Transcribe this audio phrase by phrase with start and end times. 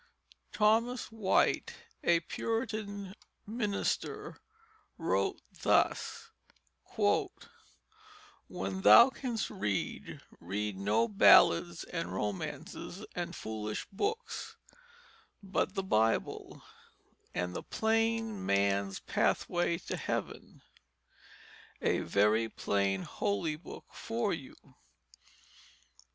[0.51, 3.13] Thomas White, a Puritan
[3.45, 4.41] minister,
[4.97, 6.31] wrote thus:
[6.97, 14.57] "When thou canst read, read no ballads and romances and foolish books,
[15.43, 16.63] but the Bible
[17.35, 20.63] and the Plaine Man's Pathway to Heaven,
[21.79, 24.55] a very plaine holy book for you.